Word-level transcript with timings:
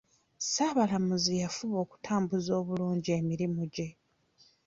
Ssaabalamuzi 0.39 1.31
yafuba 1.43 1.77
okutambuza 1.85 2.51
obulungi 2.61 3.09
emirimu 3.19 3.63
gye 3.73 3.87